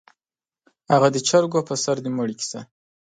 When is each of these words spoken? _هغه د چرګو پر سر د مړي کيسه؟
_هغه 0.91 1.07
د 1.11 1.17
چرګو 1.27 1.59
پر 1.67 1.77
سر 1.83 1.97
د 2.03 2.05
مړي 2.17 2.35
کيسه؟ 2.39 2.59